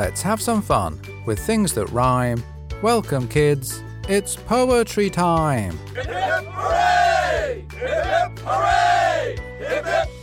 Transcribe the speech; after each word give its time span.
Let's 0.00 0.22
have 0.22 0.40
some 0.40 0.62
fun 0.62 0.98
with 1.26 1.38
things 1.38 1.74
that 1.74 1.84
rhyme. 1.90 2.42
Welcome, 2.80 3.28
kids. 3.28 3.82
It's 4.08 4.34
poetry 4.34 5.10
time. 5.10 5.76
Hip 5.94 6.06
hip 6.06 6.46
hooray! 6.46 7.66
Hip 7.70 8.38
hooray! 8.38 9.36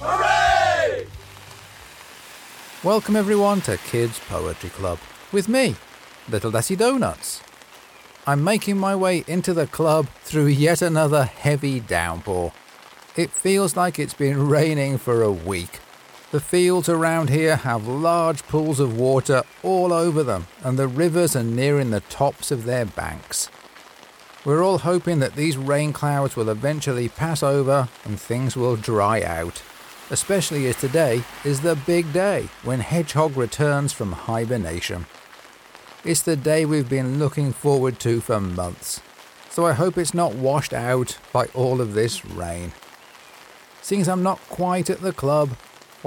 Hooray! 0.02 1.06
Welcome, 2.84 3.16
everyone, 3.16 3.62
to 3.62 3.78
Kids 3.78 4.20
Poetry 4.28 4.72
Club 4.72 4.98
with 5.32 5.48
me, 5.48 5.76
Little 6.28 6.52
Desi 6.52 6.76
Donuts. 6.76 7.44
I'm 8.26 8.44
making 8.44 8.80
my 8.80 8.96
way 8.96 9.24
into 9.28 9.54
the 9.54 9.68
club 9.68 10.08
through 10.24 10.48
yet 10.48 10.82
another 10.82 11.24
heavy 11.26 11.82
downpour. 11.82 12.52
It 13.16 13.30
feels 13.30 13.78
like 13.78 14.00
it's 14.00 14.16
been 14.16 14.50
raining 14.50 14.98
for 14.98 15.22
a 15.22 15.32
week. 15.32 15.82
The 16.30 16.40
fields 16.42 16.90
around 16.90 17.30
here 17.30 17.56
have 17.56 17.88
large 17.88 18.44
pools 18.44 18.82
of 18.82 19.00
water 19.00 19.44
all 19.64 19.94
over 19.94 20.24
them, 20.24 20.48
and 20.62 20.78
the 20.78 20.88
rivers 20.90 21.38
are 21.38 21.44
nearing 21.44 21.90
the 21.90 22.02
tops 22.02 22.52
of 22.52 22.66
their 22.66 22.86
banks. 22.86 23.50
We're 24.44 24.62
all 24.62 24.80
hoping 24.80 25.20
that 25.20 25.36
these 25.36 25.56
rain 25.56 25.94
clouds 25.94 26.36
will 26.36 26.50
eventually 26.50 27.08
pass 27.08 27.42
over 27.42 27.88
and 28.04 28.20
things 28.20 28.58
will 28.58 28.76
dry 28.76 29.22
out, 29.22 29.64
especially 30.10 30.68
as 30.68 30.76
today 30.76 31.24
is 31.46 31.62
the 31.62 31.76
big 31.76 32.12
day 32.12 32.50
when 32.64 32.82
Hedgehog 32.82 33.38
returns 33.38 33.94
from 33.94 34.12
hibernation. 34.12 35.06
It's 36.04 36.22
the 36.22 36.36
day 36.36 36.66
we've 36.66 36.90
been 36.90 37.20
looking 37.20 37.54
forward 37.54 38.00
to 38.02 38.20
for 38.20 38.42
months, 38.42 39.02
so 39.50 39.66
I 39.66 39.72
hope 39.72 39.98
it's 39.98 40.14
not 40.14 40.36
washed 40.36 40.74
out 40.74 41.18
by 41.32 41.46
all 41.54 41.80
of 41.80 41.94
this 41.94 42.26
rain. 42.26 42.74
Seeing 43.82 44.08
I'm 44.10 44.24
not 44.24 44.40
quite 44.50 44.90
at 44.90 45.00
the 45.00 45.14
club, 45.14 45.52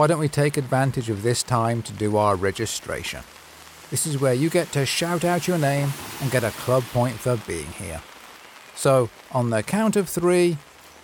why 0.00 0.06
don't 0.06 0.18
we 0.18 0.28
take 0.28 0.56
advantage 0.56 1.10
of 1.10 1.22
this 1.22 1.42
time 1.42 1.82
to 1.82 1.92
do 1.92 2.16
our 2.16 2.34
registration? 2.34 3.22
This 3.90 4.06
is 4.06 4.18
where 4.18 4.32
you 4.32 4.48
get 4.48 4.72
to 4.72 4.86
shout 4.86 5.26
out 5.26 5.46
your 5.46 5.58
name 5.58 5.92
and 6.22 6.30
get 6.30 6.42
a 6.42 6.52
club 6.52 6.84
point 6.84 7.16
for 7.16 7.36
being 7.46 7.66
here. 7.72 8.00
So, 8.74 9.10
on 9.30 9.50
the 9.50 9.62
count 9.62 9.96
of 9.96 10.08
three, 10.08 10.56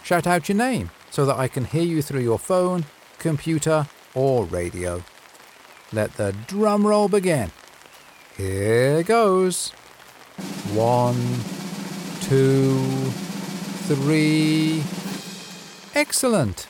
shout 0.02 0.27
out 0.27 0.48
your 0.48 0.56
name 0.56 0.92
so 1.11 1.27
that 1.27 1.36
I 1.36 1.47
can 1.47 1.67
hear 1.67 1.83
you 1.83 2.00
through 2.00 2.22
your 2.22 2.39
phone, 2.39 2.86
computer, 3.19 3.86
or 4.14 4.47
radio. 4.47 5.05
Let 5.92 6.14
the 6.14 6.34
drum 6.47 6.86
roll 6.86 7.08
begin. 7.08 7.50
Here 8.34 9.02
goes. 9.02 9.72
One, 10.72 11.20
two, 12.22 12.80
three. 13.91 14.83
Excellent. 15.94 16.67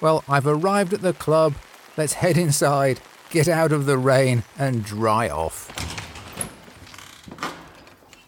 Well, 0.00 0.24
I've 0.28 0.46
arrived 0.46 0.94
at 0.94 1.02
the 1.02 1.12
club. 1.12 1.54
Let's 1.96 2.14
head 2.14 2.38
inside, 2.38 3.00
get 3.30 3.48
out 3.48 3.72
of 3.72 3.86
the 3.86 3.98
rain, 3.98 4.44
and 4.58 4.84
dry 4.84 5.28
off. 5.28 5.68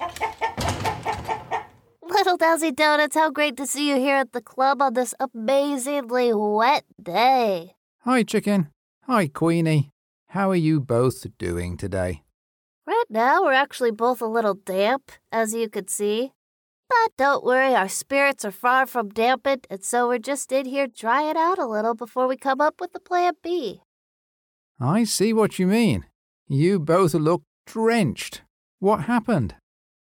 Little 2.03 2.39
Desi 2.39 2.75
Donuts, 2.75 3.17
how 3.17 3.31
great 3.31 3.57
to 3.57 3.67
see 3.67 3.89
you 3.89 3.97
here 3.97 4.17
at 4.17 4.33
the 4.33 4.43
club 4.43 4.83
on 4.83 4.95
this 4.95 5.15
amazingly 5.19 6.33
wet 6.35 6.85
day. 7.03 7.75
Hi, 8.01 8.23
chicken. 8.23 8.69
Hi, 9.07 9.29
Queenie. 9.29 9.91
How 10.29 10.51
are 10.51 10.57
you 10.57 10.81
both 10.81 11.27
doing 11.39 11.77
today? 11.77 12.23
Right 12.87 13.05
now, 13.09 13.45
we're 13.45 13.53
actually 13.53 13.93
both 13.93 14.21
a 14.21 14.27
little 14.27 14.55
damp, 14.55 15.13
as 15.31 15.55
you 15.55 15.69
could 15.69 15.89
see. 15.89 16.33
But 16.93 17.17
don't 17.17 17.43
worry, 17.43 17.75
our 17.75 17.89
spirits 17.89 18.45
are 18.45 18.51
far 18.51 18.87
from 18.87 19.09
dampened, 19.09 19.67
and 19.71 19.83
so 19.83 20.09
we're 20.09 20.19
just 20.19 20.53
in 20.53 20.67
here 20.67 20.87
drying 20.87 21.39
out 21.39 21.59
a 21.59 21.67
little 21.67 21.95
before 21.95 22.29
we 22.29 22.37
come 22.37 22.61
up 22.61 22.81
with 22.81 22.93
the 22.93 23.01
plan 23.01 23.33
B. 23.43 23.81
I 24.79 25.05
see 25.05 25.33
what 25.33 25.59
you 25.59 25.67
mean. 25.67 26.05
You 26.49 26.79
both 26.79 27.15
look 27.15 27.45
drenched. 27.67 28.43
What 28.79 29.05
happened? 29.05 29.55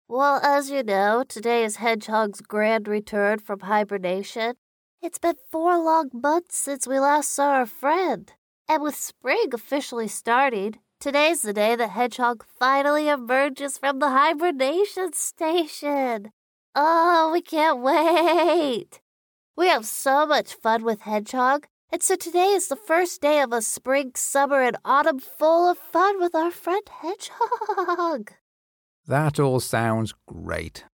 Well, 0.08 0.38
as 0.44 0.70
you 0.70 0.84
know, 0.84 1.24
today 1.28 1.64
is 1.64 1.76
Hedgehog's 1.76 2.40
grand 2.40 2.86
return 2.86 3.40
from 3.40 3.60
hibernation. 3.60 4.54
It's 5.02 5.18
been 5.18 5.36
four 5.50 5.76
long 5.82 6.10
months 6.12 6.56
since 6.56 6.86
we 6.86 7.00
last 7.00 7.32
saw 7.32 7.48
our 7.48 7.66
friend. 7.66 8.32
And 8.68 8.80
with 8.82 8.94
spring 8.94 9.48
officially 9.52 10.08
starting, 10.08 10.76
today's 11.00 11.42
the 11.42 11.52
day 11.52 11.74
that 11.74 11.90
Hedgehog 11.90 12.44
finally 12.60 13.08
emerges 13.08 13.76
from 13.76 13.98
the 13.98 14.10
hibernation 14.10 15.12
station. 15.14 16.30
Oh, 16.78 17.30
we 17.32 17.40
can't 17.40 17.80
wait. 17.80 19.00
We 19.56 19.68
have 19.68 19.86
so 19.86 20.26
much 20.26 20.52
fun 20.52 20.84
with 20.84 21.00
Hedgehog, 21.00 21.68
and 21.90 22.02
so 22.02 22.16
today 22.16 22.48
is 22.48 22.68
the 22.68 22.76
first 22.76 23.22
day 23.22 23.40
of 23.40 23.50
a 23.50 23.62
spring, 23.62 24.12
summer, 24.14 24.60
and 24.60 24.76
autumn 24.84 25.18
full 25.18 25.70
of 25.70 25.78
fun 25.78 26.20
with 26.20 26.34
our 26.34 26.50
friend 26.50 26.82
Hedgehog. 27.00 28.32
That 29.06 29.40
all 29.40 29.60
sounds 29.60 30.12
great. 30.28 30.84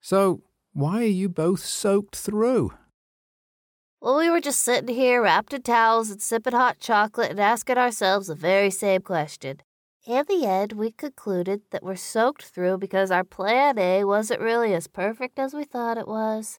So, 0.00 0.44
why 0.72 1.02
are 1.02 1.18
you 1.20 1.28
both 1.28 1.60
soaked 1.60 2.16
through? 2.16 2.72
Well, 4.00 4.16
we 4.16 4.30
were 4.30 4.40
just 4.40 4.62
sitting 4.62 4.94
here 4.94 5.22
wrapped 5.22 5.52
in 5.52 5.60
towels 5.60 6.10
and 6.10 6.22
sipping 6.22 6.54
hot 6.54 6.78
chocolate 6.80 7.32
and 7.32 7.38
asking 7.38 7.76
ourselves 7.76 8.28
the 8.28 8.34
very 8.34 8.70
same 8.70 9.02
question. 9.02 9.60
In 10.04 10.24
the 10.28 10.44
end, 10.44 10.72
we 10.72 10.90
concluded 10.90 11.62
that 11.70 11.84
we're 11.84 11.94
soaked 11.94 12.42
through 12.42 12.78
because 12.78 13.12
our 13.12 13.22
plan 13.22 13.78
A 13.78 14.02
wasn't 14.02 14.40
really 14.40 14.74
as 14.74 14.88
perfect 14.88 15.38
as 15.38 15.54
we 15.54 15.62
thought 15.62 15.96
it 15.96 16.08
was. 16.08 16.58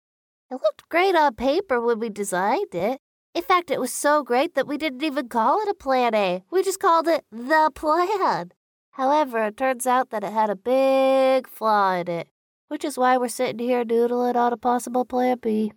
It 0.49 0.61
looked 0.63 0.87
great 0.87 1.13
on 1.13 1.35
paper 1.35 1.81
when 1.81 1.99
we 1.99 2.07
designed 2.07 2.73
it. 2.73 3.01
In 3.33 3.43
fact, 3.43 3.69
it 3.69 3.81
was 3.81 3.91
so 3.91 4.23
great 4.23 4.55
that 4.55 4.65
we 4.65 4.77
didn't 4.77 5.03
even 5.03 5.27
call 5.27 5.61
it 5.61 5.67
a 5.67 5.73
plan 5.73 6.15
A. 6.15 6.45
We 6.51 6.63
just 6.63 6.79
called 6.79 7.09
it 7.09 7.25
the 7.33 7.69
plan. 7.75 8.53
However, 8.91 9.43
it 9.43 9.57
turns 9.57 9.85
out 9.85 10.09
that 10.11 10.23
it 10.23 10.31
had 10.31 10.49
a 10.49 10.55
big 10.55 11.49
flaw 11.49 11.95
in 11.95 12.07
it, 12.07 12.29
which 12.69 12.85
is 12.85 12.97
why 12.97 13.17
we're 13.17 13.27
sitting 13.27 13.59
here 13.59 13.83
doodling 13.83 14.37
on 14.37 14.53
a 14.53 14.57
possible 14.57 15.03
plan 15.03 15.39
B. 15.41 15.73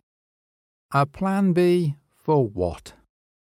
A 0.92 1.04
plan 1.04 1.52
B 1.52 1.96
for 2.14 2.46
what? 2.46 2.92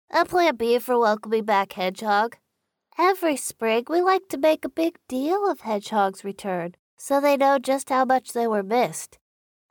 A 0.10 0.26
plan 0.26 0.56
B 0.56 0.80
for 0.80 0.98
welcoming 0.98 1.46
back 1.46 1.74
Hedgehog. 1.74 2.38
Every 3.00 3.36
spring, 3.36 3.84
we 3.88 4.02
like 4.02 4.28
to 4.30 4.40
make 4.40 4.66
a 4.66 4.70
big 4.70 4.98
deal 5.08 5.48
of 5.48 5.60
Hedgehog's 5.60 6.24
return, 6.24 6.74
so 6.98 7.22
they 7.22 7.38
know 7.38 7.60
just 7.60 7.90
how 7.90 8.06
much 8.06 8.34
they 8.34 8.48
were 8.48 8.64
missed. 8.64 9.20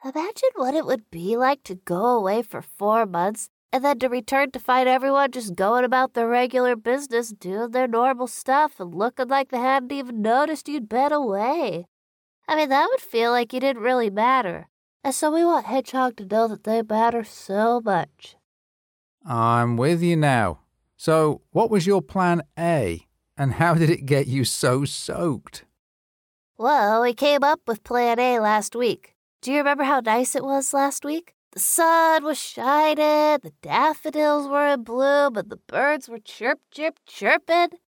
Imagine 0.05 0.51
what 0.55 0.75
it 0.75 0.87
would 0.87 1.11
be 1.11 1.37
like 1.37 1.65
to 1.65 1.75
go 1.75 2.07
away 2.07 2.43
for 2.43 2.63
four 2.63 3.05
months 3.05 3.49
and 3.73 3.85
then 3.85 3.99
to 3.99 4.09
return 4.09 4.53
to 4.53 4.61
find 4.61 4.89
everyone 4.89 5.33
just 5.33 5.57
going 5.57 5.85
about 5.85 6.15
their 6.15 6.29
regular 6.29 6.77
business, 6.77 7.31
doing 7.31 7.73
their 7.73 7.89
normal 7.89 8.29
stuff, 8.29 8.79
and 8.79 8.95
looking 8.95 9.27
like 9.27 9.49
they 9.49 9.59
hadn't 9.59 9.91
even 9.91 10.23
noticed 10.23 10.69
you'd 10.69 10.89
been 10.89 11.13
away. 11.13 11.89
I 12.47 12.55
mean, 12.55 12.69
that 12.69 12.89
would 12.93 13.01
feel 13.01 13.33
like 13.33 13.53
you 13.53 13.59
didn't 13.59 13.83
really 13.83 14.09
matter. 14.09 14.69
And 15.03 15.13
so 15.13 15.33
we 15.33 15.45
want 15.45 15.67
Hedgehog 15.67 16.17
to 16.19 16.27
know 16.27 16.47
that 16.47 16.63
they 16.63 16.81
matter 16.81 17.25
so 17.25 17.81
much. 17.81 18.37
I'm 19.25 19.77
with 19.77 20.01
you 20.01 20.15
now. 20.15 20.61
So, 20.97 21.43
what 21.51 21.71
was 21.71 21.89
your 21.89 22.01
plan 22.01 22.43
A? 22.57 23.06
And 23.37 23.55
how 23.55 23.75
did 23.75 23.91
it 23.91 24.07
get 24.07 24.27
you 24.27 24.45
so 24.45 24.85
soaked? 24.85 25.65
Well, 26.57 27.03
we 27.03 27.13
came 27.13 27.45
up 27.45 27.61
with 27.67 27.85
Plan 27.85 28.19
A 28.19 28.41
last 28.41 28.75
week. 28.75 29.15
Do 29.43 29.53
you 29.53 29.59
remember 29.59 29.85
how 29.85 30.01
nice 30.01 30.35
it 30.35 30.43
was 30.43 30.73
last 30.73 31.05
week? 31.05 31.35
The 31.53 31.61
sun 31.61 32.25
was 32.25 32.39
shining, 32.39 33.39
the 33.43 33.53
daffodils 33.63 34.49
were 34.49 34.69
in 34.69 34.85
bloom, 34.85 35.37
and 35.37 35.51
the 35.51 35.59
birds 35.69 36.09
were 36.09 36.19
chirp, 36.19 36.61
chirp, 36.71 36.99
chirping. 37.07 37.79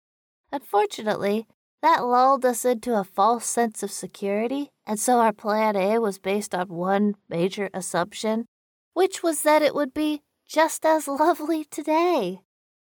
Unfortunately, 0.53 1.47
that 1.83 2.05
lulled 2.05 2.45
us 2.45 2.65
into 2.65 2.99
a 2.99 3.05
false 3.05 3.47
sense 3.47 3.83
of 3.83 3.91
security, 3.91 4.71
and 4.87 5.01
so 5.01 5.19
our 5.19 5.33
Plan 5.33 5.77
A 5.77 5.99
was 5.99 6.19
based 6.19 6.55
on 6.55 6.69
one 6.69 7.15
major 7.29 7.71
assumption, 7.73 8.47
which 8.93 9.23
was 9.23 9.43
that 9.43 9.63
it 9.63 9.75
would 9.75 9.95
be 9.95 10.21
just 10.47 10.85
as 10.85 11.09
lovely 11.09 11.65
today. 11.65 12.41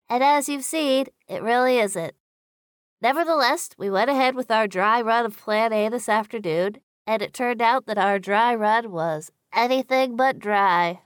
And 0.09 0.23
as 0.23 0.49
you've 0.49 0.65
seen, 0.65 1.05
it 1.27 1.41
really 1.41 1.77
isn't. 1.77 2.15
Nevertheless, 3.01 3.69
we 3.77 3.89
went 3.89 4.09
ahead 4.09 4.35
with 4.35 4.51
our 4.51 4.67
dry 4.67 5.01
run 5.01 5.25
of 5.25 5.37
Plan 5.37 5.71
A 5.71 5.87
this 5.87 6.09
afternoon, 6.09 6.77
and 7.07 7.21
it 7.21 7.33
turned 7.33 7.61
out 7.61 7.85
that 7.85 7.97
our 7.97 8.19
dry 8.19 8.53
run 8.53 8.91
was 8.91 9.31
anything 9.53 10.17
but 10.17 10.37
dry. 10.37 10.99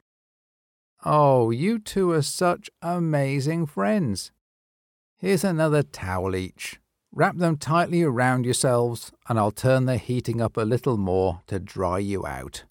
Oh, 1.06 1.52
you 1.52 1.78
two 1.78 2.12
are 2.12 2.24
such 2.24 2.70
amazing 2.82 3.68
friends. 3.68 4.32
Here's 5.18 5.44
another 5.44 5.84
towel 5.84 6.36
each. 6.36 6.80
Wrap 7.12 7.38
them 7.38 7.58
tightly 7.58 8.02
around 8.02 8.46
yourselves, 8.46 9.12
and 9.30 9.38
I'll 9.38 9.52
turn 9.52 9.86
the 9.86 9.98
heating 9.98 10.42
up 10.42 10.58
a 10.58 10.62
little 10.62 10.98
more 10.98 11.42
to 11.46 11.60
dry 11.60 12.00
you 12.00 12.26
out. 12.26 12.64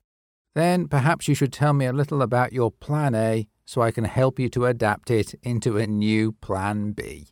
Then 0.57 0.89
perhaps 0.89 1.29
you 1.29 1.35
should 1.37 1.53
tell 1.53 1.75
me 1.75 1.87
a 1.87 1.93
little 1.93 2.23
about 2.23 2.53
your 2.53 2.73
Plan 2.73 3.15
A 3.15 3.47
so 3.65 3.83
I 3.83 3.93
can 3.93 4.05
help 4.05 4.41
you 4.41 4.49
to 4.51 4.67
adapt 4.67 5.13
it 5.13 5.35
into 5.45 5.79
a 5.79 5.87
new 5.87 6.33
Plan 6.33 6.91
B. 6.91 7.29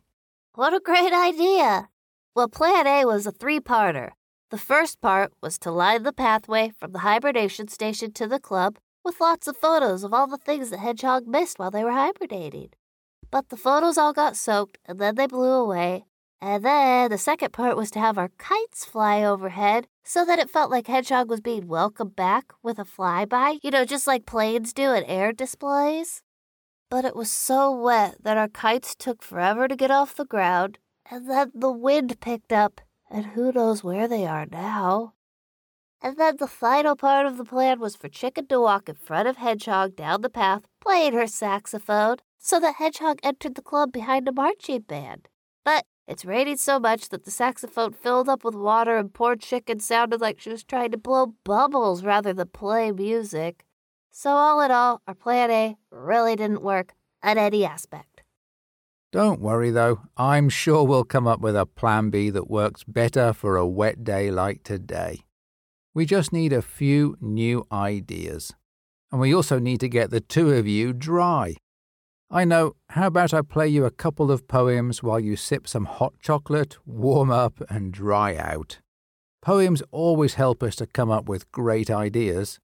What 0.53 0.73
a 0.73 0.81
great 0.81 1.13
idea! 1.13 1.87
Well, 2.35 2.49
Plan 2.49 2.85
A 2.85 3.05
was 3.05 3.25
a 3.25 3.31
three 3.31 3.61
parter. 3.61 4.09
The 4.49 4.57
first 4.57 4.99
part 4.99 5.31
was 5.41 5.57
to 5.59 5.71
line 5.71 6.03
the 6.03 6.11
pathway 6.11 6.73
from 6.77 6.91
the 6.91 6.99
hibernation 6.99 7.69
station 7.69 8.11
to 8.13 8.27
the 8.27 8.37
club 8.37 8.77
with 9.05 9.21
lots 9.21 9.47
of 9.47 9.55
photos 9.55 10.03
of 10.03 10.13
all 10.13 10.27
the 10.27 10.37
things 10.37 10.69
that 10.69 10.79
Hedgehog 10.79 11.25
missed 11.25 11.57
while 11.57 11.71
they 11.71 11.85
were 11.85 11.93
hibernating. 11.93 12.71
But 13.31 13.47
the 13.47 13.55
photos 13.55 13.97
all 13.97 14.11
got 14.11 14.35
soaked 14.35 14.77
and 14.83 14.99
then 14.99 15.15
they 15.15 15.25
blew 15.25 15.53
away, 15.53 16.03
And 16.41 16.65
then 16.65 17.11
the 17.11 17.17
second 17.17 17.53
part 17.53 17.77
was 17.77 17.89
to 17.91 17.99
have 17.99 18.17
our 18.17 18.31
kites 18.37 18.83
fly 18.83 19.23
overhead 19.23 19.87
so 20.03 20.25
that 20.25 20.39
it 20.39 20.49
felt 20.49 20.69
like 20.69 20.87
Hedgehog 20.87 21.29
was 21.29 21.39
being 21.39 21.67
welcomed 21.67 22.17
back 22.17 22.51
with 22.61 22.77
a 22.77 22.83
flyby, 22.83 23.59
you 23.63 23.71
know, 23.71 23.85
just 23.85 24.05
like 24.05 24.25
planes 24.25 24.73
do 24.73 24.91
at 24.93 25.05
air 25.07 25.31
displays. 25.31 26.23
But 26.91 27.05
it 27.05 27.15
was 27.15 27.31
so 27.31 27.71
wet 27.71 28.17
that 28.21 28.37
our 28.37 28.49
kites 28.49 28.95
took 28.95 29.23
forever 29.23 29.69
to 29.69 29.77
get 29.77 29.91
off 29.91 30.13
the 30.13 30.25
ground, 30.25 30.77
and 31.09 31.29
then 31.29 31.49
the 31.55 31.71
wind 31.71 32.19
picked 32.19 32.51
up, 32.51 32.81
and 33.09 33.27
who 33.27 33.53
knows 33.53 33.81
where 33.81 34.09
they 34.09 34.27
are 34.27 34.45
now. 34.45 35.13
And 36.01 36.17
then 36.17 36.35
the 36.35 36.47
final 36.47 36.97
part 36.97 37.25
of 37.25 37.37
the 37.37 37.45
plan 37.45 37.79
was 37.79 37.95
for 37.95 38.09
Chicken 38.09 38.47
to 38.47 38.59
walk 38.59 38.89
in 38.89 38.95
front 38.95 39.29
of 39.29 39.37
Hedgehog 39.37 39.95
down 39.95 40.19
the 40.19 40.29
path, 40.29 40.63
playing 40.81 41.13
her 41.13 41.27
saxophone, 41.27 42.17
so 42.37 42.59
that 42.59 42.75
Hedgehog 42.75 43.19
entered 43.23 43.55
the 43.55 43.61
club 43.61 43.93
behind 43.93 44.27
a 44.27 44.33
marching 44.33 44.81
band. 44.81 45.29
But 45.63 45.85
it's 46.09 46.25
raining 46.25 46.57
so 46.57 46.77
much 46.77 47.07
that 47.07 47.23
the 47.23 47.31
saxophone 47.31 47.93
filled 47.93 48.27
up 48.27 48.43
with 48.43 48.53
water 48.53 48.97
and 48.97 49.13
poor 49.13 49.37
Chicken 49.37 49.79
sounded 49.79 50.19
like 50.19 50.41
she 50.41 50.49
was 50.49 50.65
trying 50.65 50.91
to 50.91 50.97
blow 50.97 51.35
bubbles 51.45 52.03
rather 52.03 52.33
than 52.33 52.49
play 52.49 52.91
music. 52.91 53.63
So, 54.11 54.31
all 54.31 54.59
in 54.61 54.71
all, 54.71 55.01
our 55.07 55.15
plan 55.15 55.49
A 55.49 55.77
really 55.89 56.35
didn't 56.35 56.61
work 56.61 56.93
at 57.23 57.37
any 57.37 57.63
aspect. 57.65 58.23
Don't 59.11 59.41
worry 59.41 59.71
though, 59.71 60.01
I'm 60.15 60.47
sure 60.47 60.83
we'll 60.83 61.03
come 61.03 61.27
up 61.27 61.41
with 61.41 61.55
a 61.55 61.65
plan 61.65 62.09
B 62.09 62.29
that 62.29 62.49
works 62.49 62.83
better 62.85 63.33
for 63.33 63.57
a 63.57 63.67
wet 63.67 64.03
day 64.03 64.31
like 64.31 64.63
today. 64.63 65.21
We 65.93 66.05
just 66.05 66.31
need 66.31 66.53
a 66.53 66.61
few 66.61 67.17
new 67.19 67.65
ideas. 67.71 68.53
And 69.11 69.19
we 69.19 69.33
also 69.33 69.59
need 69.59 69.81
to 69.81 69.89
get 69.89 70.09
the 70.09 70.21
two 70.21 70.51
of 70.51 70.67
you 70.67 70.93
dry. 70.93 71.55
I 72.29 72.45
know, 72.45 72.75
how 72.89 73.07
about 73.07 73.33
I 73.33 73.41
play 73.41 73.67
you 73.67 73.83
a 73.83 73.91
couple 73.91 74.31
of 74.31 74.47
poems 74.47 75.03
while 75.03 75.19
you 75.19 75.35
sip 75.35 75.67
some 75.67 75.83
hot 75.83 76.13
chocolate, 76.21 76.77
warm 76.85 77.29
up, 77.29 77.61
and 77.69 77.91
dry 77.91 78.37
out? 78.37 78.79
Poems 79.41 79.83
always 79.91 80.35
help 80.35 80.63
us 80.63 80.77
to 80.77 80.87
come 80.87 81.11
up 81.11 81.27
with 81.27 81.51
great 81.51 81.89
ideas, 81.89 82.59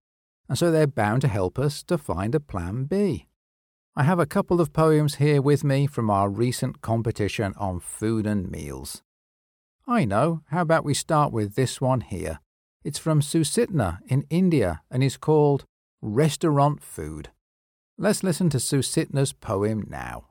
and 0.50 0.58
so 0.58 0.72
they're 0.72 0.88
bound 0.88 1.22
to 1.22 1.28
help 1.28 1.60
us 1.60 1.84
to 1.84 1.98
find 1.98 2.34
a 2.36 2.40
plan 2.40 2.86
B. 2.86 3.28
I 3.96 4.04
have 4.04 4.20
a 4.20 4.26
couple 4.26 4.62
of 4.62 4.74
poems 4.74 5.16
here 5.16 5.42
with 5.42 5.64
me 5.64 5.88
from 5.88 6.10
our 6.10 6.30
recent 6.30 6.82
competition 6.82 7.54
on 7.58 7.80
food 7.80 8.28
and 8.28 8.50
meals. 8.52 9.02
I 9.88 10.06
know, 10.06 10.42
how 10.52 10.62
about 10.62 10.86
we 10.86 10.94
start 10.94 11.32
with 11.32 11.56
this 11.56 11.82
one 11.82 12.02
here? 12.02 12.40
It's 12.84 13.00
from 13.00 13.22
Susitna 13.22 14.00
in 14.08 14.26
India 14.30 14.82
and 14.92 15.04
is 15.04 15.18
called 15.18 15.66
Restaurant 16.02 16.84
Food. 16.84 17.30
Let's 17.98 18.24
listen 18.24 18.50
to 18.52 18.60
Susitna's 18.60 19.34
poem 19.34 19.88
now. 19.90 20.26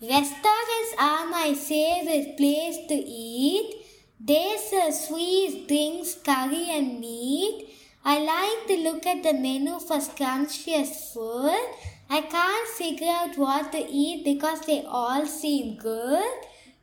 Restaurants 0.00 0.94
are 0.98 1.26
my 1.26 1.54
favorite 1.54 2.36
place 2.36 2.76
to 2.88 2.94
eat. 2.94 3.86
They 4.20 4.56
serve 4.70 4.92
sweet 4.92 5.66
drinks, 5.68 6.16
curry, 6.22 6.68
and 6.70 7.00
meat. 7.00 7.70
I 8.04 8.18
like 8.18 8.66
to 8.66 8.82
look 8.82 9.06
at 9.06 9.22
the 9.22 9.32
menu 9.32 9.78
for 9.78 10.00
scrumptious 10.00 11.12
food. 11.12 11.66
I 12.10 12.20
can't 12.22 12.68
figure 12.68 13.08
out 13.08 13.38
what 13.38 13.70
to 13.70 13.78
eat 13.78 14.24
because 14.24 14.62
they 14.62 14.82
all 14.82 15.24
seem 15.24 15.76
good. 15.76 16.32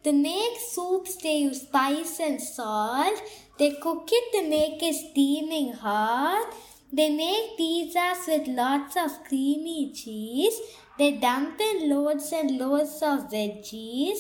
To 0.05 0.13
make 0.13 0.57
soups, 0.71 1.17
they 1.17 1.39
use 1.39 1.63
spice 1.63 2.21
and 2.21 2.41
salt. 2.41 3.21
They 3.57 3.71
cook 3.71 4.07
it 4.09 4.31
to 4.31 4.49
make 4.49 4.81
it 4.81 4.93
steaming 4.93 5.73
hot. 5.73 6.53
They 6.93 7.09
make 7.09 7.59
pizzas 7.59 8.25
with 8.25 8.47
lots 8.47 8.95
of 8.95 9.25
creamy 9.25 9.91
cheese. 9.93 10.57
They 10.97 11.11
dump 11.11 11.59
in 11.59 11.89
loads 11.89 12.31
and 12.31 12.57
loads 12.57 13.01
of 13.01 13.29
veggies. 13.29 14.19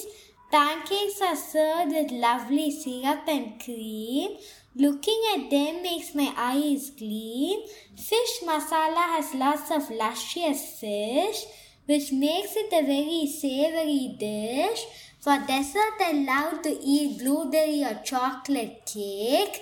Pancakes 0.51 1.21
are 1.21 1.35
served 1.35 1.91
with 1.91 2.11
lovely 2.11 2.71
syrup 2.71 3.27
and 3.27 3.63
cream. 3.63 4.37
Looking 4.75 5.21
at 5.35 5.51
them 5.51 5.83
makes 5.83 6.15
my 6.15 6.33
eyes 6.35 6.89
gleam. 6.89 7.59
Fish 7.95 8.39
masala 8.43 9.03
has 9.15 9.35
lots 9.35 9.69
of 9.69 9.91
luscious 9.91 10.79
fish, 10.79 11.45
which 11.85 12.11
makes 12.11 12.55
it 12.55 12.73
a 12.73 12.81
very 12.81 13.27
savory 13.27 14.15
dish. 14.19 14.85
For 15.19 15.37
dessert, 15.45 15.99
I 15.99 16.13
love 16.13 16.63
to 16.63 16.71
eat 16.81 17.19
blueberry 17.19 17.83
or 17.83 18.01
chocolate 18.03 18.87
cake. 18.87 19.61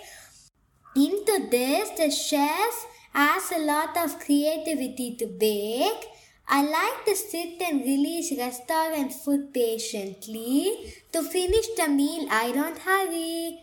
Into 0.96 1.48
this, 1.52 1.90
the 1.98 2.12
chef 2.12 2.88
adds 3.14 3.52
a 3.52 3.60
lot 3.60 3.98
of 3.98 4.20
creativity 4.20 5.16
to 5.18 5.28
bake. 5.28 6.08
I 6.50 6.64
like 6.64 7.04
to 7.06 7.16
sit 7.16 7.62
and 7.62 7.82
release 7.82 8.32
restaurant 8.38 9.12
food 9.12 9.54
patiently. 9.54 10.94
To 11.12 11.22
finish 11.22 11.68
the 11.76 11.90
meal, 11.90 12.28
I 12.32 12.54
don't 12.54 12.78
hurry. 12.78 13.60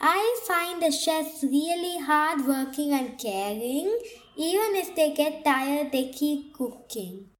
I 0.00 0.40
find 0.46 0.82
the 0.82 0.90
chefs 0.90 1.44
really 1.44 1.98
hardworking 1.98 2.92
and 2.92 3.16
caring. 3.16 3.96
Even 4.36 4.74
if 4.74 4.96
they 4.96 5.14
get 5.14 5.44
tired, 5.44 5.92
they 5.92 6.08
keep 6.08 6.52
cooking. 6.52 7.30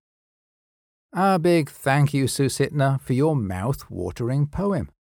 A 1.13 1.39
big 1.39 1.69
thank 1.69 2.15
you, 2.15 2.27
Susitna, 2.27 3.01
for 3.01 3.13
your 3.13 3.35
mouth 3.35 3.91
watering 3.91 4.47
poem. 4.47 4.91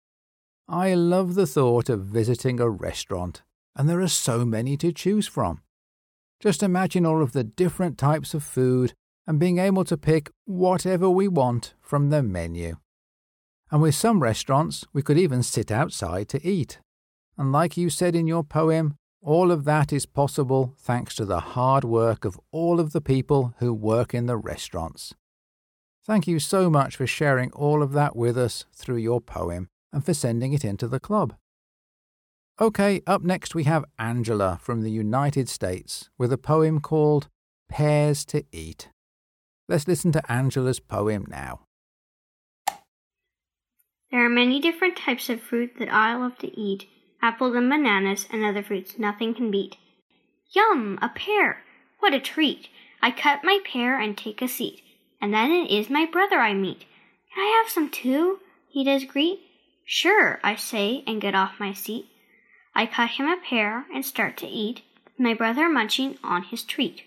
I 0.69 0.94
love 0.94 1.37
the 1.37 1.47
thought 1.47 1.88
of 1.88 2.06
visiting 2.06 2.59
a 2.59 2.69
restaurant, 2.69 3.43
and 3.77 3.88
there 3.88 4.00
are 4.00 4.09
so 4.09 4.44
many 4.44 4.77
to 4.79 4.93
choose 4.93 5.29
from. 5.29 5.61
Just 6.41 6.62
imagine 6.62 7.06
all 7.06 7.23
of 7.23 7.33
the 7.33 7.44
different 7.44 7.99
types 7.99 8.35
of 8.35 8.43
food 8.43 8.93
and 9.26 9.40
being 9.40 9.58
able 9.58 9.84
to 9.84 9.96
pick 9.96 10.31
whatever 10.44 11.11
we 11.11 11.28
want 11.28 11.75
from 11.81 12.11
the 12.11 12.23
menu. 12.23 12.76
And 13.70 13.82
with 13.82 13.94
some 13.94 14.23
restaurants, 14.23 14.84
we 14.93 15.02
could 15.02 15.19
even 15.19 15.43
sit 15.43 15.73
outside 15.73 16.28
to 16.28 16.46
eat. 16.46 16.78
And 17.37 17.50
like 17.52 17.76
you 17.76 17.90
said 17.90 18.14
in 18.14 18.26
your 18.26 18.44
poem, 18.44 18.94
all 19.20 19.50
of 19.50 19.64
that 19.64 19.93
is 19.93 20.06
possible 20.06 20.75
thanks 20.78 21.17
to 21.17 21.25
the 21.25 21.40
hard 21.40 21.82
work 21.82 22.25
of 22.25 22.38
all 22.52 22.78
of 22.78 22.93
the 22.93 23.00
people 23.00 23.55
who 23.58 23.75
work 23.75 24.14
in 24.14 24.26
the 24.26 24.37
restaurants. 24.37 25.14
Thank 26.06 26.28
you 26.28 26.38
so 26.38 26.70
much 26.70 26.94
for 26.94 27.06
sharing 27.08 27.50
all 27.50 27.82
of 27.82 27.93
that 27.93 28.14
with 28.14 28.38
us 28.38 28.64
through 28.73 28.99
your 28.99 29.20
poem 29.20 29.67
and 29.93 30.05
for 30.05 30.14
sending 30.14 30.52
it 30.52 30.64
into 30.64 30.87
the 30.87 31.00
club. 31.00 31.34
Okay, 32.61 33.02
up 33.06 33.23
next 33.23 33.55
we 33.55 33.64
have 33.64 33.84
Angela 33.99 34.59
from 34.62 34.83
the 34.83 34.90
United 34.90 35.49
States 35.49 36.09
with 36.16 36.33
a 36.33 36.38
poem 36.38 36.80
called 36.80 37.28
Pears 37.68 38.25
to 38.26 38.45
Eat. 38.52 38.88
Let's 39.68 39.88
listen 39.88 40.12
to 40.12 40.32
Angela's 40.32 40.80
poem 40.80 41.26
now. 41.28 41.61
There 44.11 44.25
are 44.25 44.28
many 44.28 44.61
different 44.61 44.96
types 44.96 45.28
of 45.28 45.40
fruit 45.40 45.73
that 45.78 45.92
I 45.92 46.14
love 46.14 46.38
to 46.38 46.58
eat 46.58 46.87
apples 47.20 47.56
and 47.56 47.68
bananas 47.68 48.26
and 48.30 48.44
other 48.44 48.62
fruits 48.62 48.99
nothing 48.99 49.35
can 49.35 49.50
beat. 49.50 49.76
Yum! 50.54 50.99
A 51.02 51.08
pear! 51.08 51.64
What 51.99 52.14
a 52.14 52.20
treat! 52.20 52.68
I 53.02 53.11
cut 53.11 53.42
my 53.42 53.58
pear 53.64 53.99
and 53.99 54.16
take 54.16 54.40
a 54.40 54.49
seat 54.49 54.82
and 55.20 55.32
then 55.32 55.50
it 55.50 55.70
is 55.70 55.90
my 55.90 56.06
brother 56.06 56.37
I 56.37 56.54
meet. 56.54 56.85
Can 57.32 57.42
I 57.42 57.62
have 57.62 57.73
some 57.73 57.90
too? 57.90 58.40
He 58.68 58.85
does 58.85 59.04
greet. 59.04 59.40
Sure, 59.85 60.40
I 60.42 60.56
say, 60.56 61.02
and 61.06 61.20
get 61.20 61.35
off 61.35 61.61
my 61.61 61.73
seat. 61.73 62.06
I 62.75 62.87
cut 62.87 63.11
him 63.11 63.26
a 63.26 63.37
pear 63.37 63.87
and 63.92 64.04
start 64.04 64.37
to 64.38 64.46
eat, 64.46 64.82
my 65.18 65.35
brother 65.35 65.68
munching 65.68 66.18
on 66.23 66.42
his 66.42 66.62
treat. 66.62 67.02